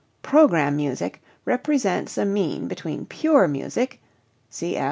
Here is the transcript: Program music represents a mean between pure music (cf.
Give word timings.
Program 0.23 0.77
music 0.77 1.21
represents 1.45 2.17
a 2.17 2.25
mean 2.25 2.67
between 2.67 3.05
pure 3.05 3.47
music 3.47 4.01
(cf. 4.51 4.79